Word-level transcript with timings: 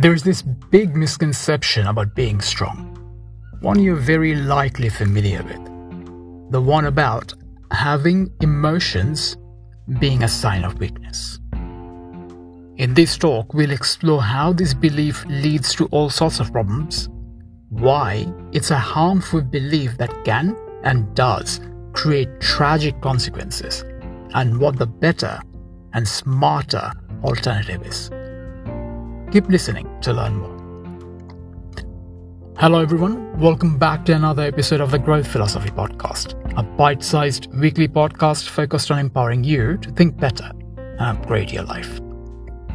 There's 0.00 0.22
this 0.22 0.42
big 0.42 0.94
misconception 0.94 1.88
about 1.88 2.14
being 2.14 2.40
strong, 2.40 2.94
one 3.62 3.80
you're 3.80 3.96
very 3.96 4.36
likely 4.36 4.90
familiar 4.90 5.42
with. 5.42 6.52
The 6.52 6.60
one 6.60 6.84
about 6.84 7.34
having 7.72 8.30
emotions 8.40 9.36
being 9.98 10.22
a 10.22 10.28
sign 10.28 10.62
of 10.62 10.78
weakness. 10.78 11.40
In 12.76 12.94
this 12.94 13.18
talk, 13.18 13.54
we'll 13.54 13.72
explore 13.72 14.22
how 14.22 14.52
this 14.52 14.72
belief 14.72 15.24
leads 15.26 15.74
to 15.74 15.86
all 15.86 16.10
sorts 16.10 16.38
of 16.38 16.52
problems, 16.52 17.08
why 17.70 18.32
it's 18.52 18.70
a 18.70 18.78
harmful 18.78 19.40
belief 19.40 19.98
that 19.98 20.24
can 20.24 20.56
and 20.84 21.12
does 21.16 21.60
create 21.92 22.40
tragic 22.40 23.00
consequences, 23.00 23.82
and 24.32 24.60
what 24.60 24.78
the 24.78 24.86
better 24.86 25.40
and 25.92 26.06
smarter 26.06 26.92
alternative 27.24 27.84
is. 27.84 28.12
Keep 29.30 29.48
listening 29.48 29.86
to 30.00 30.14
learn 30.14 30.36
more. 30.36 30.56
Hello, 32.56 32.80
everyone. 32.80 33.38
Welcome 33.38 33.76
back 33.76 34.06
to 34.06 34.14
another 34.14 34.42
episode 34.44 34.80
of 34.80 34.90
the 34.90 34.98
Growth 34.98 35.26
Philosophy 35.26 35.68
Podcast, 35.68 36.32
a 36.56 36.62
bite 36.62 37.04
sized 37.04 37.52
weekly 37.52 37.88
podcast 37.88 38.48
focused 38.48 38.90
on 38.90 38.98
empowering 38.98 39.44
you 39.44 39.76
to 39.76 39.90
think 39.90 40.16
better 40.16 40.50
and 40.76 41.00
upgrade 41.00 41.50
your 41.50 41.64
life. 41.64 42.00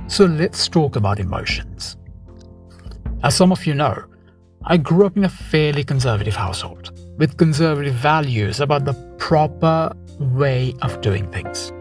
So, 0.06 0.26
let's 0.26 0.68
talk 0.68 0.96
about 0.96 1.20
emotions. 1.20 1.98
As 3.24 3.36
some 3.36 3.52
of 3.52 3.66
you 3.66 3.74
know, 3.74 4.04
I 4.64 4.78
grew 4.78 5.08
up 5.08 5.18
in 5.18 5.24
a 5.24 5.30
fairly 5.30 5.84
conservative 5.84 6.36
household 6.36 6.92
with 7.18 7.38
conservative 7.38 7.96
values 7.96 8.60
about 8.60 8.86
the 8.86 8.94
proper 9.18 9.92
way 10.20 10.76
of 10.84 11.02
doing 11.02 11.32
things. 11.32 11.72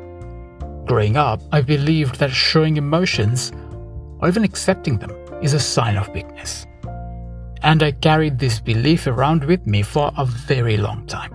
Growing 0.87 1.19
up, 1.19 1.43
I 1.53 1.61
believed 1.61 2.17
that 2.21 2.31
showing 2.31 2.79
emotions, 2.79 3.53
or 4.23 4.29
even 4.29 4.45
accepting 4.45 4.99
them, 4.99 5.11
is 5.43 5.53
a 5.53 5.61
sign 5.61 5.97
of 5.97 6.09
weakness. 6.11 6.65
And 7.63 7.83
I 7.83 7.91
carried 7.91 8.39
this 8.39 8.61
belief 8.61 9.07
around 9.07 9.45
with 9.45 9.67
me 9.67 9.83
for 9.83 10.13
a 10.17 10.25
very 10.25 10.77
long 10.77 11.07
time. 11.07 11.35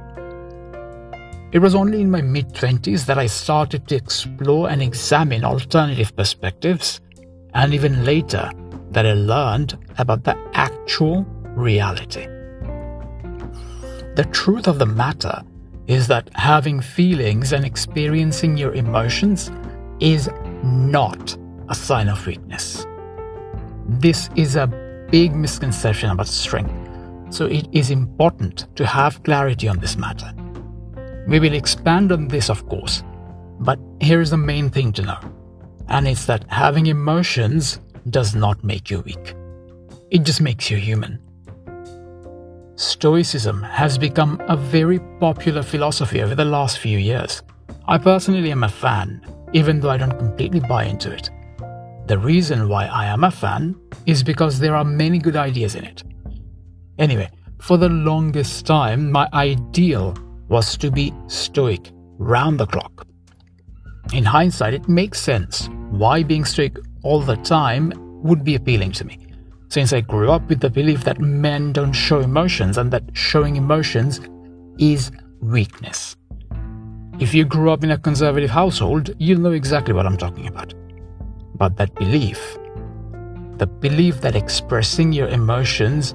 It 1.52 1.60
was 1.60 1.76
only 1.76 2.02
in 2.02 2.10
my 2.10 2.22
mid 2.22 2.54
20s 2.54 3.06
that 3.06 3.18
I 3.18 3.28
started 3.28 3.88
to 3.88 3.96
explore 3.96 4.70
and 4.70 4.82
examine 4.82 5.44
alternative 5.44 6.16
perspectives, 6.16 7.02
and 7.54 7.74
even 7.74 8.06
later 8.06 8.50
that 8.92 9.06
I 9.06 9.14
learned 9.14 9.78
about 9.98 10.24
the 10.24 10.38
actual 10.54 11.26
reality. 11.56 12.26
The 14.16 14.28
truth 14.32 14.68
of 14.68 14.80
the 14.80 14.86
matter 14.86 15.44
is 15.88 16.08
that 16.08 16.30
having 16.34 16.80
feelings 16.82 17.54
and 17.54 17.66
experiencing 17.66 18.58
your 18.58 18.74
emotions 18.74 19.52
is 20.00 20.30
not 20.64 21.38
a 21.70 21.76
sign 21.76 22.10
of 22.10 22.26
weakness. 22.26 22.86
This 23.88 24.30
is 24.36 24.56
a 24.56 24.68
big 25.12 25.34
misconception 25.34 26.10
about 26.10 26.28
strength, 26.28 26.74
so 27.30 27.46
it 27.46 27.68
is 27.72 27.90
important 27.92 28.68
to 28.76 28.86
have 28.86 29.24
clarity 29.24 29.68
on 29.68 29.80
this 29.80 29.98
matter. 29.98 30.34
We 31.28 31.40
will 31.40 31.54
expand 31.54 32.12
on 32.12 32.28
this, 32.28 32.50
of 32.50 32.68
course, 32.68 33.04
but 33.60 33.80
here 34.00 34.22
is 34.22 34.30
the 34.30 34.38
main 34.38 34.70
thing 34.70 34.94
to 34.94 35.02
know, 35.02 35.20
and 35.90 36.08
it's 36.08 36.26
that 36.26 36.46
having 36.50 36.88
emotions 36.88 37.80
does 38.10 38.36
not 38.36 38.64
make 38.64 38.90
you 38.90 39.02
weak, 39.02 39.36
it 40.12 40.24
just 40.24 40.42
makes 40.42 40.72
you 40.72 40.78
human. 40.78 41.20
Stoicism 42.76 43.64
has 43.64 43.98
become 43.98 44.40
a 44.48 44.56
very 44.56 45.00
popular 45.20 45.64
philosophy 45.64 46.22
over 46.22 46.36
the 46.36 46.46
last 46.46 46.78
few 46.78 47.00
years. 47.00 47.42
I 47.88 47.98
personally 47.98 48.52
am 48.52 48.64
a 48.64 48.70
fan, 48.70 49.22
even 49.54 49.80
though 49.80 49.90
I 49.90 49.98
don't 49.98 50.18
completely 50.18 50.60
buy 50.60 50.86
into 50.86 51.12
it. 51.12 51.30
The 52.08 52.18
reason 52.18 52.70
why 52.70 52.86
I 52.86 53.06
am 53.08 53.26
a 53.26 53.32
fan 53.32 53.76
is 54.06 54.24
because 54.24 54.60
there 54.60 54.76
are 54.76 54.86
many 54.86 55.20
good 55.20 55.36
ideas 55.36 55.76
in 55.76 55.84
it. 55.84 56.04
Anyway, 56.98 57.30
for 57.60 57.78
the 57.78 57.90
longest 57.90 58.66
time, 58.66 59.12
my 59.12 59.28
ideal 59.34 60.16
was 60.48 60.78
to 60.78 60.90
be 60.90 61.14
stoic, 61.28 61.92
round 62.18 62.60
the 62.60 62.66
clock. 62.66 63.06
In 64.14 64.24
hindsight, 64.24 64.74
it 64.74 64.88
makes 64.88 65.20
sense 65.20 65.70
why 65.90 66.24
being 66.24 66.46
stoic 66.46 66.78
all 67.04 67.20
the 67.20 67.36
time 67.36 67.92
would 68.24 68.46
be 68.46 68.56
appealing 68.56 68.94
to 68.94 69.06
me 69.06 69.20
since 69.70 69.92
I 69.92 70.00
grew 70.00 70.32
up 70.32 70.48
with 70.48 70.62
the 70.62 70.70
belief 70.70 71.04
that 71.04 71.20
men 71.20 71.74
don't 71.74 71.92
show 71.92 72.22
emotions 72.22 72.78
and 72.78 72.90
that 72.92 73.04
showing 73.12 73.58
emotions 73.58 74.22
is 74.80 75.12
weakness. 75.42 76.16
If 77.20 77.34
you 77.34 77.44
grew 77.44 77.72
up 77.72 77.84
in 77.84 77.92
a 77.92 77.98
conservative 77.98 78.50
household, 78.50 79.10
you'll 79.18 79.42
know 79.42 79.52
exactly 79.52 79.94
what 79.94 80.06
I'm 80.06 80.18
talking 80.18 80.48
about. 80.48 80.74
But 81.58 81.76
that 81.78 81.96
belief, 81.96 82.58
the 83.58 83.66
belief 83.68 84.22
that 84.22 84.36
expressing 84.36 85.12
your 85.12 85.28
emotions 85.30 86.14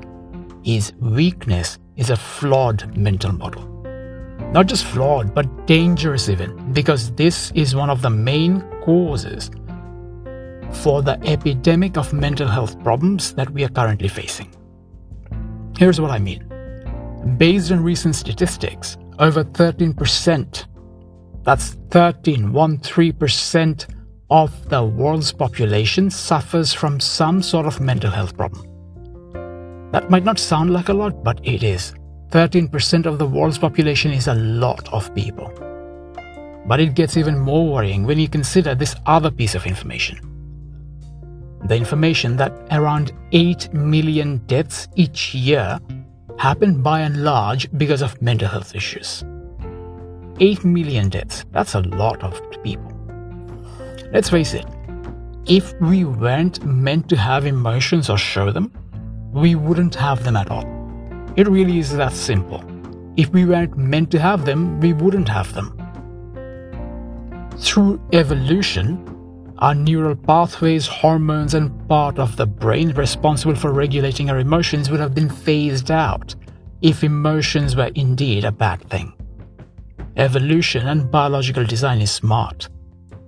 is 0.65 0.93
weakness, 1.01 1.79
is 1.97 2.11
a 2.11 2.17
flawed 2.17 2.97
mental 2.97 3.33
model. 3.33 3.69
Not 4.53 4.67
just 4.67 4.85
flawed, 4.85 5.35
but 5.35 5.67
dangerous 5.67 6.29
even, 6.29 6.73
because 6.73 7.11
this 7.13 7.51
is 7.53 7.75
one 7.75 7.91
of 7.91 8.03
the 8.03 8.11
main 8.11 8.63
causes 8.83 9.51
for 10.71 11.03
the 11.03 11.19
epidemic 11.25 11.97
of 11.97 12.13
mental 12.13 12.47
health 12.47 12.81
problems 12.83 13.33
that 13.35 13.51
we 13.51 13.65
are 13.65 13.69
currently 13.69 14.09
facing. 14.09 14.55
Here's 15.77 16.01
what 16.01 16.11
I 16.11 16.19
mean. 16.19 16.47
Based 17.39 17.73
on 17.73 17.83
recent 17.83 18.15
statistics, 18.15 18.97
over 19.19 19.43
13%, 19.45 20.67
that's 21.45 21.75
13.13% 21.89 23.87
of 24.33 24.69
the 24.71 24.83
world's 24.83 25.31
population 25.31 26.11
suffers 26.11 26.73
from 26.73 26.99
some 26.99 27.43
sort 27.43 27.67
of 27.67 27.81
mental 27.81 28.11
health 28.11 28.35
problem. 28.37 28.67
That 29.93 30.09
might 30.09 30.25
not 30.25 30.39
sound 30.39 30.73
like 30.73 30.89
a 30.89 30.95
lot, 30.95 31.23
but 31.23 31.39
it 31.45 31.63
is. 31.63 31.95
13% 32.31 33.05
of 33.05 33.19
the 33.19 33.27
world's 33.27 33.59
population 33.59 34.11
is 34.11 34.29
a 34.29 34.35
lot 34.35 34.91
of 34.93 35.15
people. 35.15 35.53
But 36.67 36.81
it 36.81 36.95
gets 36.95 37.19
even 37.19 37.39
more 37.39 37.69
worrying 37.69 38.07
when 38.07 38.19
you 38.19 38.29
consider 38.29 38.75
this 38.75 38.97
other 39.07 39.31
piece 39.31 39.55
of 39.55 39.67
information 39.67 40.33
the 41.65 41.77
information 41.77 42.37
that 42.37 42.53
around 42.73 43.13
8 43.33 43.73
million 43.73 44.39
deaths 44.47 44.89
each 44.97 45.35
year 45.35 45.79
happen 46.39 46.83
by 46.83 47.01
and 47.01 47.23
large 47.25 47.71
because 47.79 48.03
of 48.03 48.21
mental 48.21 48.49
health 48.49 48.75
issues. 48.75 49.25
8 50.41 50.65
million 50.65 51.09
deaths, 51.09 51.45
that's 51.53 51.75
a 51.75 51.81
lot 51.81 52.23
of 52.25 52.41
people. 52.63 52.92
Let's 54.13 54.29
face 54.29 54.53
it, 54.53 54.67
if 55.47 55.73
we 55.81 56.05
weren't 56.05 56.63
meant 56.67 57.09
to 57.09 57.17
have 57.17 57.47
emotions 57.47 58.11
or 58.11 58.19
show 58.19 58.53
them, 58.53 58.71
we 59.33 59.55
wouldn't 59.55 59.95
have 59.95 60.23
them 60.23 60.37
at 60.37 60.51
all. 60.51 60.67
It 61.37 61.49
really 61.49 61.79
is 61.79 61.97
that 61.97 62.13
simple. 62.13 62.63
If 63.17 63.31
we 63.31 63.47
weren't 63.47 63.77
meant 63.79 64.11
to 64.11 64.19
have 64.19 64.45
them, 64.45 64.81
we 64.81 64.93
wouldn't 64.93 65.29
have 65.29 65.55
them. 65.55 65.79
Through 67.57 68.07
evolution, 68.13 69.09
our 69.59 69.75
neural 69.75 70.17
pathways, 70.17 70.87
hormones, 70.87 71.55
and 71.55 71.89
part 71.89 72.19
of 72.19 72.37
the 72.37 72.47
brain 72.47 72.91
responsible 72.91 73.55
for 73.55 73.73
regulating 73.73 74.29
our 74.29 74.41
emotions 74.41 74.91
would 74.91 75.01
have 75.01 75.15
been 75.15 75.31
phased 75.31 75.91
out 75.91 76.35
if 76.83 77.03
emotions 77.03 77.77
were 77.77 77.91
indeed 77.95 78.45
a 78.45 78.53
bad 78.53 78.83
thing. 78.91 79.15
Evolution 80.17 80.89
and 80.89 81.11
biological 81.11 81.65
design 81.65 82.03
is 82.03 82.11
smart. 82.11 82.69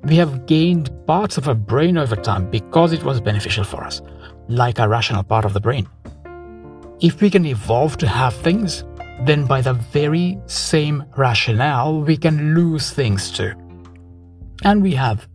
We 0.06 0.16
have 0.16 0.46
gained 0.46 0.90
parts 1.06 1.38
of 1.38 1.48
our 1.48 1.54
brain 1.54 1.96
over 1.96 2.16
time 2.16 2.50
because 2.50 2.92
it 2.92 3.04
was 3.04 3.20
beneficial 3.20 3.64
for 3.64 3.82
us, 3.82 4.02
like 4.48 4.78
a 4.78 4.88
rational 4.88 5.22
part 5.22 5.44
of 5.44 5.54
the 5.54 5.60
brain. 5.60 5.88
If 7.00 7.20
we 7.20 7.30
can 7.30 7.46
evolve 7.46 7.96
to 7.98 8.06
have 8.06 8.34
things, 8.34 8.84
then 9.22 9.46
by 9.46 9.62
the 9.62 9.72
very 9.72 10.38
same 10.46 11.04
rationale, 11.16 12.00
we 12.00 12.16
can 12.16 12.54
lose 12.54 12.90
things 12.90 13.30
too. 13.30 13.52
And 14.62 14.82
we 14.82 14.92
have 14.94 15.26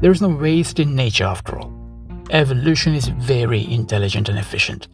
there 0.00 0.12
is 0.12 0.22
no 0.22 0.28
waste 0.28 0.78
in 0.78 0.94
nature 0.94 1.24
after 1.24 1.58
all. 1.58 1.72
Evolution 2.30 2.94
is 2.94 3.08
very 3.08 3.68
intelligent 3.72 4.28
and 4.28 4.38
efficient. 4.38 4.86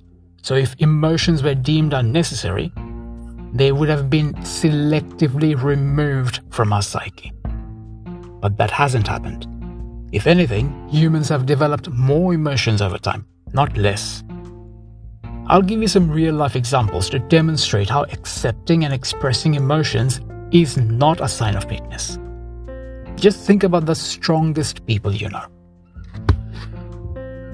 So 0.42 0.54
if 0.54 0.74
emotions 0.78 1.42
were 1.42 1.54
deemed 1.54 1.92
unnecessary, 1.92 2.72
they 3.52 3.72
would 3.72 3.88
have 3.88 4.08
been 4.08 4.32
selectively 4.34 5.60
removed 5.60 6.40
from 6.50 6.72
our 6.72 6.82
psyche. 6.82 7.32
But 8.44 8.58
that 8.58 8.70
hasn't 8.70 9.08
happened. 9.08 9.46
If 10.12 10.26
anything, 10.26 10.86
humans 10.90 11.30
have 11.30 11.46
developed 11.46 11.88
more 11.88 12.34
emotions 12.34 12.82
over 12.82 12.98
time, 12.98 13.24
not 13.54 13.74
less. 13.78 14.22
I'll 15.46 15.62
give 15.62 15.80
you 15.80 15.88
some 15.88 16.10
real 16.10 16.34
life 16.34 16.54
examples 16.54 17.08
to 17.08 17.20
demonstrate 17.20 17.88
how 17.88 18.02
accepting 18.12 18.84
and 18.84 18.92
expressing 18.92 19.54
emotions 19.54 20.20
is 20.50 20.76
not 20.76 21.22
a 21.22 21.26
sign 21.26 21.56
of 21.56 21.64
weakness. 21.70 22.18
Just 23.16 23.46
think 23.46 23.64
about 23.64 23.86
the 23.86 23.94
strongest 23.94 24.84
people 24.84 25.14
you 25.14 25.30
know. 25.30 25.46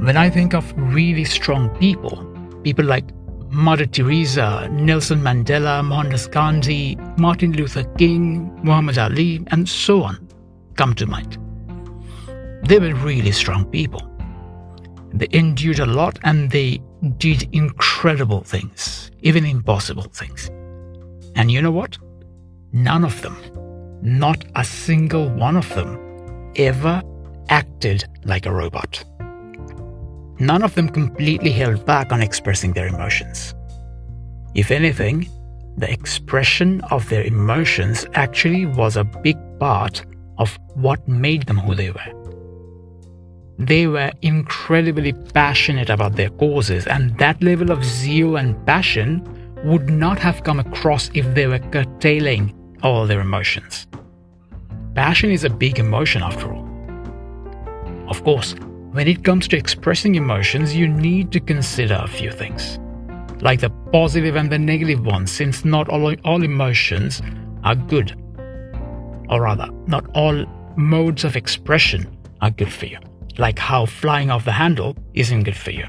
When 0.05 0.17
I 0.17 0.29
think 0.29 0.55
of 0.55 0.75
really 0.77 1.25
strong 1.25 1.69
people, 1.79 2.17
people 2.65 2.85
like 2.85 3.05
Mother 3.49 3.87
Teresa, 3.87 4.69
Nelson 4.73 5.21
Mandela, 5.21 5.85
Mohandas 5.85 6.27
Gandhi, 6.27 6.97
Martin 7.17 7.53
Luther 7.53 7.85
King, 7.97 8.51
Muhammad 8.65 8.99
Ali, 8.99 9.47
and 9.53 9.69
so 9.69 10.03
on 10.03 10.30
come 10.81 10.95
to 10.95 11.07
mind. 11.07 11.37
They 12.67 12.79
were 12.79 12.95
really 12.95 13.33
strong 13.33 13.67
people. 13.67 14.01
They 15.13 15.29
endured 15.31 15.79
a 15.79 15.85
lot 15.85 16.19
and 16.25 16.51
they 16.51 16.81
did 17.19 17.55
incredible 17.55 18.41
things, 18.45 19.11
even 19.21 19.45
impossible 19.45 20.05
things. 20.05 20.49
And 21.37 21.51
you 21.51 21.61
know 21.61 21.71
what? 21.71 21.99
None 22.73 23.05
of 23.05 23.21
them, 23.21 23.37
not 24.01 24.43
a 24.57 24.65
single 24.65 25.29
one 25.29 25.59
of 25.59 25.69
them, 25.75 25.91
ever 26.57 27.03
acted 27.51 28.05
like 28.25 28.47
a 28.47 28.53
robot. 28.53 29.05
None 30.39 30.63
of 30.63 30.75
them 30.77 30.89
completely 30.89 31.53
held 31.53 31.85
back 31.85 32.11
on 32.11 32.23
expressing 32.23 32.73
their 32.73 32.87
emotions. 32.87 33.55
If 34.55 34.71
anything, 34.71 35.29
the 35.77 35.93
expression 35.93 36.81
of 36.91 37.07
their 37.11 37.25
emotions 37.25 38.07
actually 38.15 38.65
was 38.65 38.97
a 38.97 39.05
big 39.05 39.37
part 39.59 40.07
what 40.81 41.07
made 41.09 41.47
them 41.47 41.59
who 41.59 41.75
they 41.75 41.91
were. 41.91 42.13
They 43.59 43.87
were 43.87 44.11
incredibly 44.23 45.13
passionate 45.13 45.91
about 45.91 46.17
their 46.17 46.31
causes, 46.31 46.87
and 46.87 47.17
that 47.19 47.43
level 47.43 47.71
of 47.71 47.85
zeal 47.85 48.37
and 48.37 48.57
passion 48.67 49.23
would 49.65 49.91
not 49.91 50.19
have 50.19 50.45
come 50.45 50.59
across 50.59 51.11
if 51.13 51.35
they 51.35 51.47
were 51.47 51.59
curtailing 51.59 52.55
all 52.83 53.07
their 53.07 53.21
emotions. 53.21 53.87
Passion 54.95 55.31
is 55.31 55.45
a 55.45 55.51
big 55.51 55.79
emotion 55.79 56.23
after 56.23 56.53
all. 56.53 56.67
Of 58.09 58.25
course, 58.25 58.55
when 58.93 59.07
it 59.07 59.25
comes 59.25 59.47
to 59.49 59.57
expressing 59.57 60.15
emotions, 60.15 60.75
you 60.75 60.89
need 60.89 61.31
to 61.33 61.41
consider 61.41 62.01
a 62.03 62.09
few 62.09 62.33
things, 62.33 62.79
like 63.41 63.61
the 63.61 63.71
positive 63.93 64.37
and 64.37 64.51
the 64.51 64.59
negative 64.59 65.05
ones, 65.05 65.31
since 65.31 65.65
not 65.65 65.89
all, 65.91 66.15
all 66.25 66.43
emotions 66.43 67.21
are 67.63 67.75
good. 67.75 68.17
Or 69.29 69.43
rather, 69.43 69.69
not 69.87 70.07
all 70.15 70.45
modes 70.81 71.25
of 71.25 71.37
expression 71.37 72.17
are 72.41 72.51
good 72.51 72.73
for 72.73 72.87
you, 72.87 72.99
like 73.39 73.59
how 73.59 73.87
flying 73.87 74.31
off 74.31 74.45
the 74.45 74.53
handle 74.53 74.97
isn't 75.15 75.45
good 75.45 75.57
for 75.57 75.71
you. 75.71 75.87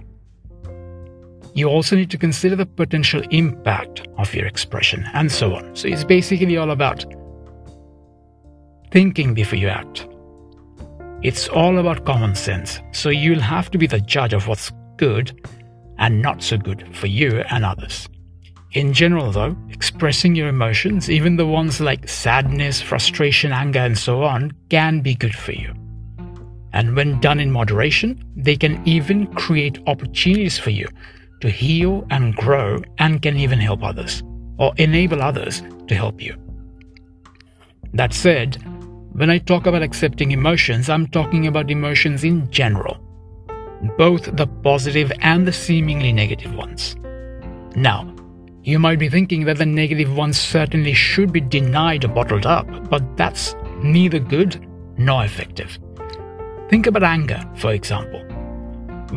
You 1.53 1.67
also 1.67 1.95
need 1.95 2.11
to 2.11 2.17
consider 2.17 2.55
the 2.55 2.65
potential 2.65 3.21
impact 3.31 4.07
of 4.17 4.33
your 4.33 4.45
expression 4.45 5.05
and 5.13 5.31
so 5.31 5.55
on. 5.55 5.75
So 5.75 5.87
it's 5.87 6.03
basically 6.03 6.57
all 6.57 6.71
about 6.71 7.05
thinking 8.91 9.33
before 9.33 9.59
you 9.59 9.67
act. 9.67 10.07
It's 11.23 11.47
all 11.47 11.77
about 11.77 12.05
common 12.05 12.35
sense, 12.35 12.79
so 12.91 13.09
you'll 13.09 13.39
have 13.39 13.69
to 13.71 13.77
be 13.77 13.87
the 13.87 13.99
judge 13.99 14.33
of 14.33 14.47
what's 14.47 14.71
good 14.97 15.47
and 15.97 16.21
not 16.21 16.41
so 16.41 16.57
good 16.57 16.95
for 16.95 17.07
you 17.07 17.41
and 17.49 17.63
others. 17.63 18.07
In 18.73 18.93
general, 18.93 19.31
though, 19.31 19.57
expressing 19.69 20.33
your 20.33 20.47
emotions, 20.47 21.09
even 21.09 21.35
the 21.35 21.45
ones 21.45 21.81
like 21.81 22.07
sadness, 22.07 22.81
frustration, 22.81 23.51
anger, 23.51 23.79
and 23.79 23.97
so 23.97 24.23
on, 24.23 24.53
can 24.69 25.01
be 25.01 25.13
good 25.13 25.35
for 25.35 25.51
you. 25.51 25.73
And 26.71 26.95
when 26.95 27.19
done 27.19 27.41
in 27.41 27.51
moderation, 27.51 28.23
they 28.35 28.55
can 28.55 28.81
even 28.87 29.27
create 29.33 29.79
opportunities 29.87 30.57
for 30.57 30.69
you 30.69 30.87
to 31.41 31.49
heal 31.49 32.07
and 32.11 32.33
grow 32.35 32.81
and 32.97 33.21
can 33.21 33.35
even 33.35 33.59
help 33.59 33.83
others 33.83 34.23
or 34.57 34.73
enable 34.77 35.21
others 35.21 35.61
to 35.87 35.95
help 35.95 36.21
you. 36.21 36.37
That 37.93 38.13
said, 38.13 38.55
when 39.11 39.29
I 39.29 39.39
talk 39.39 39.65
about 39.65 39.83
accepting 39.83 40.31
emotions, 40.31 40.89
I'm 40.89 41.07
talking 41.07 41.45
about 41.45 41.69
emotions 41.69 42.23
in 42.23 42.49
general, 42.51 42.97
both 43.97 44.33
the 44.37 44.47
positive 44.47 45.11
and 45.19 45.45
the 45.45 45.51
seemingly 45.51 46.13
negative 46.13 46.55
ones. 46.55 46.95
Now, 47.75 48.15
you 48.63 48.77
might 48.77 48.99
be 48.99 49.09
thinking 49.09 49.45
that 49.45 49.57
the 49.57 49.65
negative 49.65 50.15
ones 50.15 50.39
certainly 50.39 50.93
should 50.93 51.33
be 51.33 51.41
denied 51.41 52.05
or 52.05 52.09
bottled 52.09 52.45
up, 52.45 52.89
but 52.89 53.17
that's 53.17 53.55
neither 53.81 54.19
good 54.19 54.65
nor 54.97 55.25
effective. 55.25 55.79
Think 56.69 56.87
about 56.87 57.03
anger, 57.03 57.43
for 57.55 57.73
example. 57.73 58.21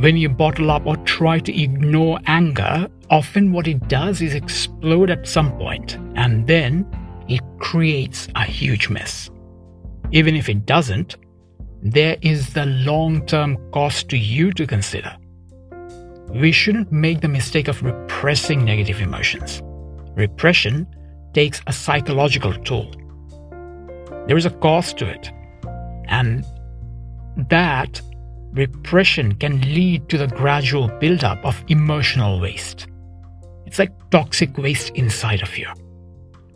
When 0.00 0.16
you 0.16 0.28
bottle 0.28 0.70
up 0.70 0.86
or 0.86 0.96
try 0.98 1.38
to 1.40 1.62
ignore 1.62 2.18
anger, 2.26 2.88
often 3.10 3.52
what 3.52 3.68
it 3.68 3.86
does 3.86 4.22
is 4.22 4.34
explode 4.34 5.10
at 5.10 5.28
some 5.28 5.56
point, 5.58 5.96
and 6.16 6.46
then 6.46 6.86
it 7.28 7.42
creates 7.58 8.28
a 8.34 8.44
huge 8.44 8.88
mess. 8.88 9.30
Even 10.10 10.36
if 10.36 10.48
it 10.48 10.66
doesn't, 10.66 11.16
there 11.82 12.16
is 12.22 12.54
the 12.54 12.66
long 12.66 13.24
term 13.26 13.58
cost 13.72 14.08
to 14.08 14.16
you 14.16 14.52
to 14.52 14.66
consider. 14.66 15.16
We 16.28 16.52
shouldn't 16.52 16.90
make 16.90 17.20
the 17.20 17.28
mistake 17.28 17.68
of 17.68 17.82
repressing 17.82 18.64
negative 18.64 19.00
emotions. 19.00 19.62
Repression 20.16 20.86
takes 21.32 21.60
a 21.66 21.72
psychological 21.72 22.52
toll. 22.64 22.90
There 24.26 24.36
is 24.36 24.46
a 24.46 24.50
cost 24.50 24.96
to 24.98 25.06
it. 25.06 25.30
And 26.06 26.44
that 27.48 28.00
repression 28.52 29.34
can 29.34 29.60
lead 29.60 30.08
to 30.08 30.18
the 30.18 30.28
gradual 30.28 30.88
buildup 30.88 31.44
of 31.44 31.62
emotional 31.68 32.40
waste. 32.40 32.86
It's 33.66 33.78
like 33.78 33.92
toxic 34.10 34.56
waste 34.56 34.90
inside 34.90 35.42
of 35.42 35.58
you. 35.58 35.68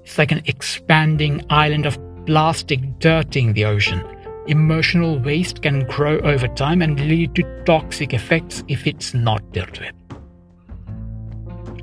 It's 0.04 0.18
like 0.18 0.32
an 0.32 0.42
expanding 0.46 1.44
island 1.50 1.86
of 1.86 1.98
plastic 2.26 2.98
dirtying 3.00 3.52
the 3.52 3.64
ocean. 3.64 4.02
Emotional 4.48 5.18
waste 5.18 5.60
can 5.60 5.86
grow 5.86 6.18
over 6.20 6.48
time 6.48 6.80
and 6.80 6.98
lead 7.00 7.34
to 7.34 7.42
toxic 7.66 8.14
effects 8.14 8.64
if 8.66 8.86
it's 8.86 9.12
not 9.12 9.42
dealt 9.52 9.78
with. 9.78 9.92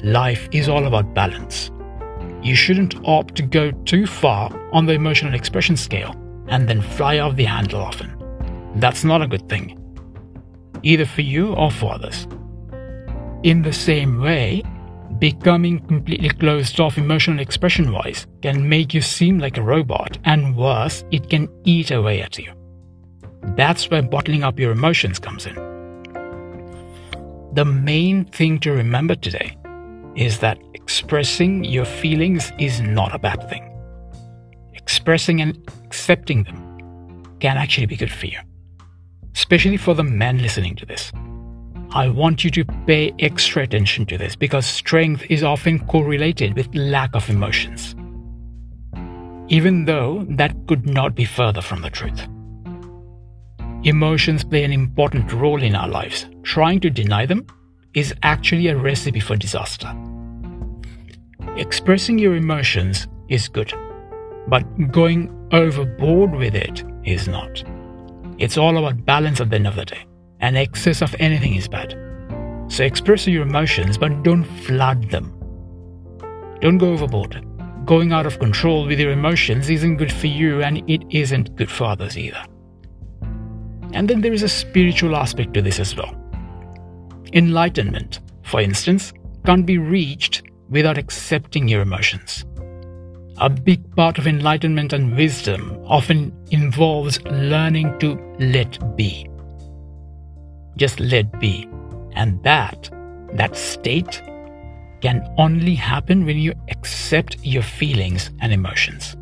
Life 0.03 0.49
is 0.51 0.67
all 0.67 0.87
about 0.87 1.13
balance. 1.13 1.69
You 2.41 2.55
shouldn't 2.55 2.95
opt 3.05 3.35
to 3.35 3.43
go 3.43 3.69
too 3.85 4.07
far 4.07 4.49
on 4.71 4.87
the 4.87 4.93
emotional 4.93 5.35
expression 5.35 5.77
scale 5.77 6.15
and 6.47 6.67
then 6.67 6.81
fly 6.81 7.19
off 7.19 7.35
the 7.35 7.43
handle 7.43 7.81
often. 7.81 8.11
That's 8.77 9.03
not 9.03 9.21
a 9.21 9.27
good 9.27 9.47
thing, 9.47 9.79
either 10.81 11.05
for 11.05 11.21
you 11.21 11.53
or 11.53 11.69
for 11.69 11.93
others. 11.93 12.27
In 13.43 13.61
the 13.61 13.73
same 13.73 14.19
way, 14.19 14.63
Becoming 15.19 15.79
completely 15.87 16.29
closed 16.29 16.79
off 16.79 16.97
emotional 16.97 17.39
expression 17.39 17.91
wise 17.91 18.27
can 18.41 18.67
make 18.67 18.93
you 18.93 19.01
seem 19.01 19.39
like 19.39 19.57
a 19.57 19.63
robot, 19.63 20.17
and 20.25 20.55
worse, 20.57 21.05
it 21.11 21.29
can 21.29 21.47
eat 21.63 21.91
away 21.91 22.21
at 22.21 22.37
you. 22.37 22.51
That's 23.55 23.89
where 23.89 24.01
bottling 24.01 24.43
up 24.43 24.59
your 24.59 24.71
emotions 24.71 25.17
comes 25.19 25.45
in. 25.45 25.55
The 27.53 27.63
main 27.63 28.25
thing 28.25 28.59
to 28.59 28.73
remember 28.73 29.15
today 29.15 29.55
is 30.15 30.39
that 30.39 30.59
expressing 30.73 31.63
your 31.63 31.85
feelings 31.85 32.51
is 32.59 32.81
not 32.81 33.15
a 33.15 33.19
bad 33.19 33.49
thing. 33.49 33.71
Expressing 34.73 35.39
and 35.39 35.57
accepting 35.85 36.43
them 36.43 37.23
can 37.39 37.57
actually 37.57 37.85
be 37.85 37.95
good 37.95 38.11
for 38.11 38.25
you, 38.25 38.39
especially 39.33 39.77
for 39.77 39.93
the 39.93 40.03
men 40.03 40.41
listening 40.41 40.75
to 40.75 40.85
this. 40.85 41.11
I 41.95 42.09
want 42.09 42.43
you 42.43 42.51
to 42.51 42.65
pay 42.85 43.13
extra 43.19 43.63
attention 43.63 44.05
to 44.07 44.17
this 44.17 44.35
because 44.35 44.65
strength 44.65 45.25
is 45.29 45.43
often 45.43 45.79
correlated 45.87 46.53
with 46.53 46.75
lack 46.75 47.15
of 47.15 47.29
emotions. 47.29 47.95
Even 49.47 49.85
though 49.85 50.25
that 50.31 50.53
could 50.67 50.89
not 50.89 51.15
be 51.15 51.23
further 51.23 51.61
from 51.61 51.81
the 51.81 51.89
truth. 51.89 52.27
Emotions 53.85 54.43
play 54.43 54.65
an 54.65 54.73
important 54.73 55.31
role 55.31 55.63
in 55.63 55.73
our 55.73 55.87
lives. 55.87 56.25
Trying 56.43 56.81
to 56.81 56.89
deny 56.89 57.25
them 57.25 57.47
is 57.93 58.13
actually 58.23 58.67
a 58.67 58.75
recipe 58.75 59.21
for 59.21 59.37
disaster. 59.37 59.89
Expressing 61.55 62.19
your 62.19 62.35
emotions 62.35 63.07
is 63.29 63.47
good, 63.47 63.71
but 64.49 64.65
going 64.91 65.31
overboard 65.53 66.35
with 66.35 66.55
it 66.55 66.83
is 67.05 67.29
not. 67.29 67.63
It's 68.37 68.57
all 68.57 68.77
about 68.77 69.05
balance 69.05 69.39
at 69.39 69.49
the 69.49 69.55
end 69.55 69.67
of 69.67 69.77
the 69.77 69.85
day 69.85 70.05
and 70.45 70.57
excess 70.57 71.01
of 71.01 71.15
anything 71.17 71.55
is 71.55 71.67
bad. 71.67 71.97
So 72.67 72.83
express 72.83 73.25
your 73.25 73.41
emotions, 73.41 73.97
but 73.97 74.21
don't 74.21 74.43
flood 74.43 75.09
them. 75.09 75.33
Don't 76.61 76.77
go 76.77 76.91
overboard. 76.91 77.43
Going 77.85 78.13
out 78.13 78.27
of 78.27 78.37
control 78.37 78.85
with 78.85 78.99
your 78.99 79.11
emotions 79.11 79.71
isn't 79.71 79.97
good 79.97 80.13
for 80.13 80.27
you 80.27 80.61
and 80.61 80.87
it 80.87 81.03
isn't 81.09 81.55
good 81.55 81.71
for 81.71 81.85
others 81.85 82.15
either. 82.15 82.43
And 83.93 84.07
then 84.07 84.21
there 84.21 84.33
is 84.33 84.43
a 84.43 84.49
spiritual 84.49 85.15
aspect 85.15 85.55
to 85.55 85.63
this 85.63 85.79
as 85.79 85.95
well. 85.95 86.13
Enlightenment, 87.33 88.19
for 88.43 88.61
instance, 88.61 89.13
can't 89.47 89.65
be 89.65 89.79
reached 89.79 90.43
without 90.69 90.99
accepting 90.99 91.67
your 91.67 91.81
emotions. 91.81 92.45
A 93.37 93.49
big 93.49 93.95
part 93.95 94.19
of 94.19 94.27
enlightenment 94.27 94.93
and 94.93 95.17
wisdom 95.17 95.75
often 95.85 96.31
involves 96.51 97.19
learning 97.23 97.97
to 97.97 98.15
let 98.37 98.95
be 98.95 99.27
just 100.77 100.99
let 100.99 101.39
be. 101.39 101.67
And 102.13 102.41
that, 102.43 102.89
that 103.33 103.55
state 103.55 104.21
can 105.01 105.27
only 105.37 105.75
happen 105.75 106.25
when 106.25 106.37
you 106.37 106.53
accept 106.69 107.37
your 107.43 107.63
feelings 107.63 108.31
and 108.39 108.51
emotions. 108.51 109.15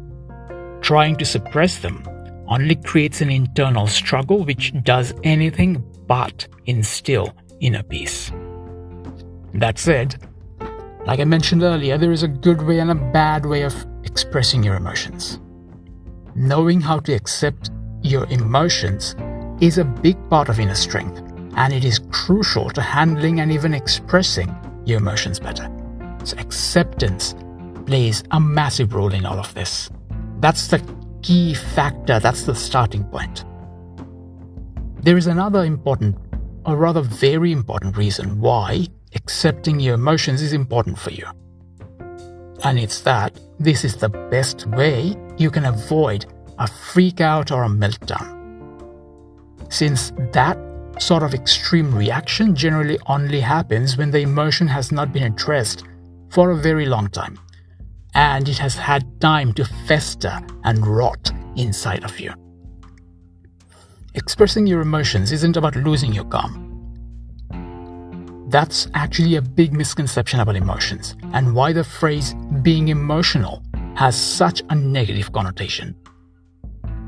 Trying 0.82 1.16
to 1.18 1.26
suppress 1.26 1.80
them 1.80 2.04
only 2.48 2.76
creates 2.76 3.22
an 3.22 3.30
internal 3.30 3.88
struggle 3.88 4.44
which 4.44 4.74
does 4.84 5.14
anything 5.24 5.84
but 6.08 6.48
instill 6.66 7.36
inner 7.60 7.84
peace. 7.84 8.32
That 9.54 9.80
said, 9.80 10.16
like 11.06 11.20
I 11.20 11.26
mentioned 11.26 11.64
earlier, 11.64 11.98
there 11.98 12.12
is 12.12 12.24
a 12.24 12.28
good 12.28 12.62
way 12.62 12.80
and 12.80 12.92
a 12.92 12.96
bad 12.96 13.46
way 13.46 13.64
of 13.64 13.76
expressing 14.04 14.64
your 14.64 14.76
emotions. 14.76 15.40
Knowing 16.36 16.82
how 16.82 17.00
to 17.00 17.14
accept 17.14 17.72
your 18.02 18.26
emotions 18.28 19.16
is 19.62 19.78
a 19.78 19.86
big 19.86 20.18
part 20.30 20.50
of 20.50 20.60
inner 20.60 20.76
strength 20.76 21.33
and 21.56 21.74
it 21.74 21.86
is 21.86 22.00
crucial 22.12 22.70
to 22.72 22.82
handling 22.82 23.40
and 23.40 23.52
even 23.52 23.74
expressing 23.74 24.54
your 24.86 25.00
emotions 25.00 25.40
better. 25.40 25.70
So, 26.24 26.38
acceptance 26.38 27.36
plays 27.86 28.24
a 28.32 28.40
massive 28.40 28.94
role 28.94 29.14
in 29.14 29.26
all 29.26 29.40
of 29.40 29.54
this. 29.54 29.90
That's 30.40 30.68
the 30.68 30.82
key 31.22 31.54
factor, 31.54 32.20
that's 32.20 32.44
the 32.44 32.56
starting 32.56 33.04
point. 33.06 33.46
There 35.02 35.18
is 35.18 35.28
another 35.28 35.66
important, 35.66 36.18
or 36.66 36.78
rather 36.78 37.02
very 37.02 37.52
important 37.52 37.98
reason 37.98 38.40
why 38.40 38.88
accepting 39.16 39.80
your 39.80 39.96
emotions 39.96 40.42
is 40.42 40.54
important 40.54 40.98
for 40.98 41.12
you. 41.12 41.26
And 42.64 42.80
it's 42.80 43.02
that 43.02 43.38
this 43.60 43.84
is 43.84 43.98
the 43.98 44.10
best 44.10 44.66
way 44.68 45.16
you 45.38 45.52
can 45.52 45.66
avoid 45.66 46.26
a 46.60 46.68
freak 46.68 47.20
out 47.20 47.52
or 47.52 47.64
a 47.64 47.68
meltdown. 47.68 48.32
Since 49.72 50.12
that 50.32 50.58
sort 51.00 51.24
of 51.24 51.34
extreme 51.34 51.94
reaction 51.94 52.56
generally 52.56 52.98
only 53.08 53.40
happens 53.40 53.98
when 53.98 54.12
the 54.12 54.20
emotion 54.20 54.68
has 54.68 54.92
not 54.92 55.12
been 55.12 55.24
addressed 55.24 55.84
for 56.30 56.52
a 56.52 56.56
very 56.58 56.86
long 56.86 57.08
time 57.10 57.40
and 58.16 58.48
it 58.48 58.58
has 58.58 58.76
had 58.76 59.20
time 59.20 59.54
to 59.54 59.66
fester 59.88 60.40
and 60.64 60.86
rot 60.86 61.32
inside 61.56 62.04
of 62.04 62.20
you. 62.20 62.34
Expressing 64.16 64.68
your 64.68 64.82
emotions 64.82 65.32
isn't 65.32 65.58
about 65.58 65.76
losing 65.76 66.14
your 66.14 66.26
calm. 66.26 66.70
That's 68.50 68.88
actually 68.94 69.36
a 69.38 69.42
big 69.42 69.74
misconception 69.74 70.40
about 70.40 70.56
emotions 70.56 71.16
and 71.34 71.56
why 71.56 71.74
the 71.74 71.84
phrase 71.84 72.36
being 72.62 72.90
emotional 72.90 73.64
has 73.96 74.16
such 74.16 74.62
a 74.70 74.76
negative 74.76 75.32
connotation. 75.32 75.96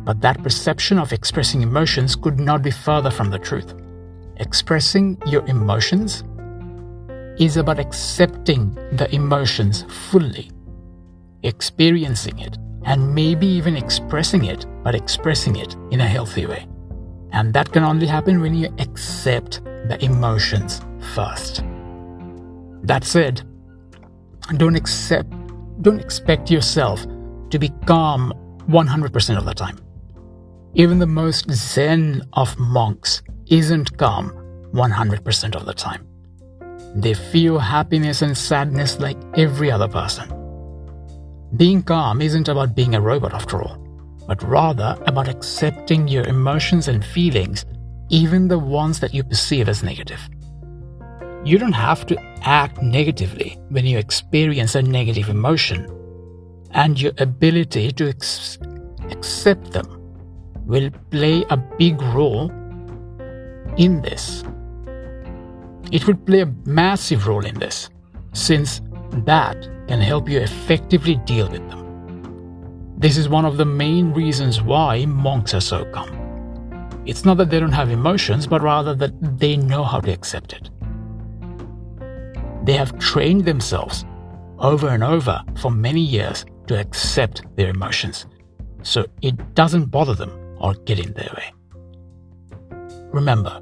But 0.06 0.22
that 0.22 0.42
perception 0.44 1.00
of 1.00 1.12
expressing 1.12 1.64
emotions 1.64 2.16
could 2.16 2.40
not 2.40 2.62
be 2.62 2.72
further 2.72 3.10
from 3.10 3.32
the 3.32 3.40
truth. 3.40 3.74
Expressing 4.38 5.18
your 5.26 5.46
emotions 5.48 6.24
is 7.40 7.58
about 7.58 7.80
accepting 7.80 8.76
the 8.96 9.08
emotions 9.14 9.84
fully, 10.10 10.52
experiencing 11.44 12.38
it, 12.40 12.58
and 12.84 13.16
maybe 13.16 13.48
even 13.48 13.76
expressing 13.76 14.46
it, 14.46 14.66
but 14.84 14.94
expressing 14.94 15.56
it 15.56 15.76
in 15.90 16.02
a 16.02 16.08
healthy 16.08 16.46
way. 16.46 16.68
And 17.32 17.54
that 17.54 17.72
can 17.72 17.84
only 17.84 18.06
happen 18.06 18.40
when 18.40 18.54
you 18.54 18.74
accept 18.78 19.64
the 19.64 19.98
emotions 20.02 20.82
first. 21.16 21.64
That 22.84 23.04
said, 23.04 23.42
don't 24.58 24.76
accept 24.76 25.32
don't 25.82 26.00
expect 26.00 26.50
yourself 26.50 27.06
to 27.50 27.60
be 27.60 27.70
calm 27.86 28.34
100% 28.70 29.38
of 29.38 29.46
the 29.46 29.54
time. 29.54 29.85
Even 30.78 31.00
the 31.00 31.08
most 31.08 31.50
zen 31.52 32.22
of 32.34 32.60
monks 32.60 33.22
isn't 33.48 33.98
calm 33.98 34.30
100% 34.74 35.56
of 35.56 35.66
the 35.66 35.74
time. 35.74 36.06
They 36.94 37.14
feel 37.14 37.58
happiness 37.60 38.22
and 38.22 38.38
sadness 38.38 39.00
like 39.00 39.18
every 39.38 39.72
other 39.72 39.88
person. 39.88 40.28
Being 41.56 41.82
calm 41.82 42.22
isn't 42.22 42.50
about 42.50 42.76
being 42.76 42.94
a 42.94 43.00
robot 43.00 43.34
after 43.34 43.62
all, 43.64 43.78
but 44.28 44.44
rather 44.44 45.02
about 45.08 45.30
accepting 45.30 46.10
your 46.10 46.26
emotions 46.26 46.90
and 46.90 47.06
feelings, 47.06 47.66
even 48.10 48.50
the 48.50 48.60
ones 48.60 49.00
that 49.00 49.14
you 49.14 49.24
perceive 49.24 49.70
as 49.70 49.82
negative. 49.82 50.20
You 51.46 51.58
don't 51.58 51.72
have 51.72 52.06
to 52.08 52.22
act 52.42 52.82
negatively 52.82 53.58
when 53.70 53.86
you 53.86 53.98
experience 53.98 54.76
a 54.76 54.82
negative 54.82 55.30
emotion, 55.30 55.90
and 56.72 57.00
your 57.00 57.14
ability 57.20 57.94
to 57.94 58.10
ex- 58.10 58.58
accept 59.10 59.72
them 59.72 59.95
will 60.66 60.90
play 61.12 61.44
a 61.50 61.58
big 61.58 62.02
role 62.02 62.50
in 63.78 64.02
this. 64.02 64.44
It 65.92 66.08
will 66.08 66.16
play 66.16 66.42
a 66.42 66.54
massive 66.66 67.28
role 67.28 67.46
in 67.46 67.56
this, 67.60 67.90
since 68.34 68.82
that 69.26 69.70
can 69.88 70.02
help 70.02 70.28
you 70.28 70.40
effectively 70.40 71.16
deal 71.26 71.48
with 71.50 71.68
them. 71.70 72.96
This 72.98 73.18
is 73.18 73.30
one 73.30 73.46
of 73.46 73.58
the 73.58 73.66
main 73.66 74.14
reasons 74.14 74.62
why 74.62 75.06
monks 75.06 75.54
are 75.54 75.62
so 75.62 75.86
calm. 75.92 77.04
It's 77.06 77.24
not 77.24 77.38
that 77.38 77.52
they 77.52 77.60
don't 77.60 77.72
have 77.72 77.92
emotions, 77.92 78.48
but 78.48 78.64
rather 78.64 78.96
that 78.96 79.40
they 79.40 79.58
know 79.58 79.84
how 79.84 80.00
to 80.00 80.12
accept 80.12 80.54
it. 80.54 80.70
They 82.64 82.74
have 82.74 82.98
trained 82.98 83.46
themselves 83.46 84.06
over 84.58 84.88
and 84.88 85.04
over 85.04 85.40
for 85.60 85.70
many 85.70 86.02
years 86.02 86.46
to 86.66 86.80
accept 86.80 87.44
their 87.56 87.70
emotions, 87.70 88.26
so 88.82 89.06
it 89.22 89.54
doesn't 89.54 89.92
bother 89.92 90.16
them 90.16 90.45
or 90.60 90.74
get 90.86 91.00
in 91.00 91.14
their 91.14 91.34
way. 91.36 91.52
Remember, 93.12 93.62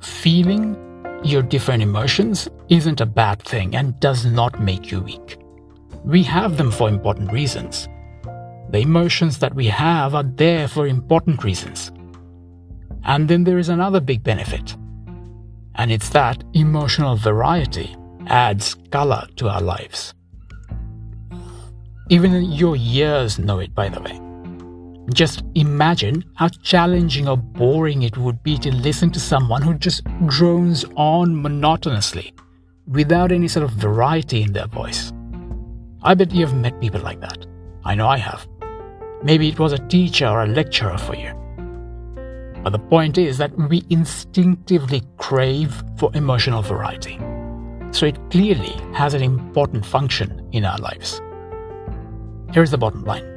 feeling 0.00 0.76
your 1.24 1.42
different 1.42 1.82
emotions 1.82 2.48
isn't 2.68 3.00
a 3.00 3.06
bad 3.06 3.42
thing 3.42 3.74
and 3.74 3.98
does 4.00 4.26
not 4.26 4.60
make 4.60 4.90
you 4.90 5.00
weak. 5.00 5.38
We 6.04 6.22
have 6.24 6.56
them 6.56 6.70
for 6.70 6.88
important 6.88 7.32
reasons. 7.32 7.88
The 8.70 8.80
emotions 8.80 9.38
that 9.38 9.54
we 9.54 9.66
have 9.66 10.14
are 10.14 10.22
there 10.22 10.68
for 10.68 10.86
important 10.86 11.42
reasons. 11.42 11.90
And 13.04 13.28
then 13.28 13.44
there 13.44 13.58
is 13.58 13.68
another 13.68 14.00
big 14.00 14.22
benefit, 14.22 14.76
and 15.76 15.92
it's 15.92 16.08
that 16.10 16.42
emotional 16.54 17.16
variety 17.16 17.96
adds 18.26 18.74
color 18.90 19.26
to 19.36 19.48
our 19.48 19.60
lives. 19.60 20.12
Even 22.08 22.42
your 22.52 22.76
ears 22.76 23.38
know 23.38 23.60
it, 23.60 23.74
by 23.74 23.88
the 23.88 24.00
way. 24.00 24.25
Just 25.12 25.44
imagine 25.54 26.24
how 26.34 26.48
challenging 26.48 27.28
or 27.28 27.36
boring 27.36 28.02
it 28.02 28.16
would 28.18 28.42
be 28.42 28.58
to 28.58 28.74
listen 28.74 29.10
to 29.12 29.20
someone 29.20 29.62
who 29.62 29.74
just 29.74 30.02
drones 30.26 30.84
on 30.96 31.40
monotonously 31.40 32.34
without 32.88 33.30
any 33.30 33.46
sort 33.46 33.64
of 33.64 33.70
variety 33.70 34.42
in 34.42 34.52
their 34.52 34.66
voice. 34.66 35.12
I 36.02 36.14
bet 36.14 36.32
you've 36.32 36.54
met 36.54 36.80
people 36.80 37.00
like 37.00 37.20
that. 37.20 37.46
I 37.84 37.94
know 37.94 38.08
I 38.08 38.16
have. 38.16 38.48
Maybe 39.22 39.48
it 39.48 39.58
was 39.58 39.72
a 39.72 39.88
teacher 39.88 40.26
or 40.26 40.42
a 40.42 40.48
lecturer 40.48 40.98
for 40.98 41.14
you. 41.14 41.32
But 42.62 42.70
the 42.70 42.78
point 42.80 43.16
is 43.16 43.38
that 43.38 43.56
we 43.68 43.84
instinctively 43.90 45.02
crave 45.18 45.84
for 45.98 46.10
emotional 46.14 46.62
variety. 46.62 47.18
So 47.92 48.06
it 48.06 48.18
clearly 48.30 48.74
has 48.92 49.14
an 49.14 49.22
important 49.22 49.86
function 49.86 50.48
in 50.52 50.64
our 50.64 50.78
lives. 50.78 51.20
Here's 52.52 52.72
the 52.72 52.78
bottom 52.78 53.04
line 53.04 53.35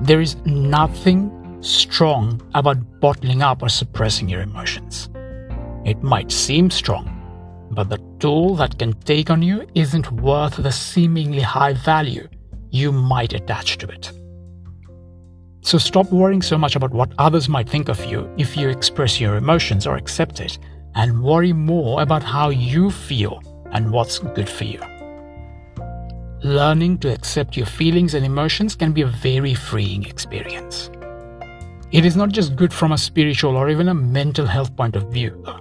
there 0.00 0.20
is 0.20 0.36
nothing 0.46 1.58
strong 1.62 2.40
about 2.54 3.00
bottling 3.00 3.42
up 3.42 3.62
or 3.62 3.68
suppressing 3.68 4.28
your 4.28 4.40
emotions. 4.40 5.08
It 5.84 6.02
might 6.02 6.32
seem 6.32 6.70
strong, 6.70 7.68
but 7.70 7.88
the 7.88 7.98
toll 8.18 8.56
that 8.56 8.78
can 8.78 8.92
take 9.00 9.30
on 9.30 9.42
you 9.42 9.66
isn't 9.74 10.10
worth 10.12 10.56
the 10.56 10.72
seemingly 10.72 11.40
high 11.40 11.74
value 11.74 12.28
you 12.70 12.92
might 12.92 13.32
attach 13.32 13.78
to 13.78 13.88
it. 13.88 14.12
So 15.62 15.76
stop 15.76 16.10
worrying 16.10 16.42
so 16.42 16.56
much 16.56 16.76
about 16.76 16.92
what 16.92 17.12
others 17.18 17.48
might 17.48 17.68
think 17.68 17.88
of 17.88 18.02
you 18.06 18.32
if 18.38 18.56
you 18.56 18.68
express 18.68 19.20
your 19.20 19.36
emotions 19.36 19.86
or 19.86 19.96
accept 19.96 20.40
it, 20.40 20.58
and 20.94 21.22
worry 21.22 21.52
more 21.52 22.00
about 22.02 22.22
how 22.22 22.48
you 22.48 22.90
feel 22.90 23.40
and 23.72 23.90
what's 23.90 24.18
good 24.18 24.48
for 24.48 24.64
you. 24.64 24.80
Learning 26.42 26.96
to 26.96 27.12
accept 27.12 27.54
your 27.54 27.66
feelings 27.66 28.14
and 28.14 28.24
emotions 28.24 28.74
can 28.74 28.92
be 28.92 29.02
a 29.02 29.06
very 29.06 29.52
freeing 29.52 30.06
experience. 30.06 30.90
It 31.92 32.06
is 32.06 32.16
not 32.16 32.30
just 32.30 32.56
good 32.56 32.72
from 32.72 32.92
a 32.92 32.98
spiritual 32.98 33.56
or 33.56 33.68
even 33.68 33.88
a 33.88 33.94
mental 33.94 34.46
health 34.46 34.74
point 34.74 34.96
of 34.96 35.12
view, 35.12 35.38
though. 35.44 35.60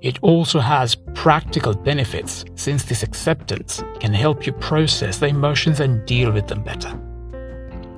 It 0.00 0.18
also 0.20 0.58
has 0.58 0.96
practical 1.14 1.74
benefits 1.74 2.44
since 2.56 2.82
this 2.82 3.04
acceptance 3.04 3.84
can 4.00 4.12
help 4.12 4.46
you 4.46 4.52
process 4.54 5.18
the 5.18 5.28
emotions 5.28 5.78
and 5.78 6.04
deal 6.06 6.32
with 6.32 6.48
them 6.48 6.64
better. 6.64 6.98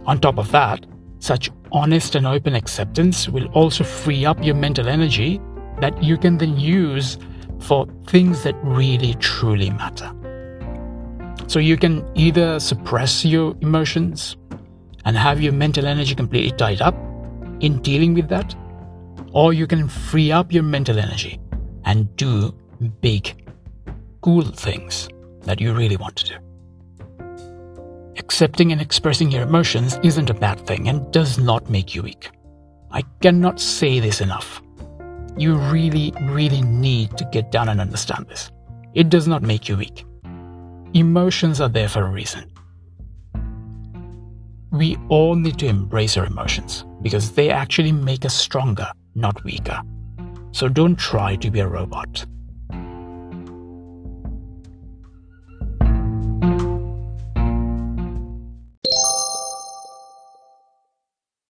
On 0.05 0.21
top 0.21 0.37
of 0.37 0.51
that, 0.51 0.85
such 1.19 1.51
honest 1.73 2.15
and 2.15 2.27
open 2.27 2.55
acceptance 2.55 3.27
will 3.27 3.47
also 3.53 3.85
free 3.85 4.27
up 4.27 4.45
your 4.45 4.55
mental 4.55 4.87
energy 4.87 5.41
that 5.81 6.03
you 6.03 6.19
can 6.19 6.37
then 6.37 6.59
use 6.59 7.17
for 7.59 7.87
things 8.07 8.43
that 8.43 8.55
really 8.63 9.15
truly 9.15 9.71
matter. 9.71 10.15
So 11.55 11.61
you 11.61 11.77
can 11.77 12.05
either 12.17 12.59
suppress 12.59 13.25
your 13.25 13.57
emotions 13.61 14.37
and 15.05 15.17
have 15.17 15.41
your 15.41 15.53
mental 15.53 15.87
energy 15.87 16.13
completely 16.17 16.51
tied 16.51 16.83
up 16.83 16.97
in 17.61 17.81
dealing 17.81 18.13
with 18.13 18.29
that, 18.31 18.57
or 19.31 19.53
you 19.53 19.69
can 19.69 19.87
free 19.87 20.33
up 20.33 20.53
your 20.53 20.65
mental 20.65 20.99
energy 20.99 21.39
and 21.85 22.17
do 22.17 22.53
big, 23.01 23.49
cool 24.21 24.43
things 24.43 25.09
that 25.43 25.61
you 25.61 25.73
really 25.75 25.97
want 25.97 26.17
to 26.17 26.25
do. 26.25 26.35
Accepting 28.17 28.73
and 28.73 28.81
expressing 28.81 29.31
your 29.31 29.43
emotions 29.43 29.97
isn't 30.03 30.31
a 30.31 30.35
bad 30.35 30.59
thing 30.67 30.89
and 30.89 31.09
does 31.13 31.39
not 31.39 31.71
make 31.71 31.95
you 31.95 32.03
weak. 32.03 32.33
I 32.91 33.03
cannot 33.23 33.61
say 33.61 34.01
this 34.01 34.21
enough. 34.21 34.61
You 35.37 35.55
really, 35.55 36.13
really 36.23 36.63
need 36.63 37.17
to 37.17 37.25
get 37.31 37.53
down 37.53 37.69
and 37.69 37.81
understand 37.81 38.27
this. 38.27 38.51
It 38.95 39.09
does 39.09 39.29
not 39.29 39.43
make 39.43 39.69
you 39.69 39.77
weak. 39.77 40.05
Emotions 40.95 41.61
are 41.61 41.69
there 41.69 41.89
for 41.89 42.07
a 42.07 42.09
reason. 42.09 42.49
We 44.71 44.97
all 45.09 45.35
need 45.35 45.59
to 45.59 45.67
embrace 45.67 46.17
our 46.17 46.25
emotions 46.25 46.85
because 47.03 47.33
they 47.33 47.51
actually 47.51 47.91
make 47.91 48.25
us 48.25 48.33
stronger, 48.33 48.87
not 49.17 49.43
weaker. 49.43 49.83
So 50.53 50.69
don't 50.69 50.95
try 50.95 51.35
to 51.35 51.51
be 51.51 51.59
a 51.59 51.67
robot. 51.67 52.25